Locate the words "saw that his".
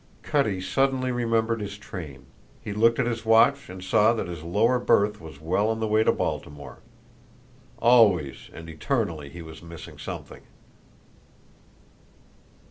3.83-4.41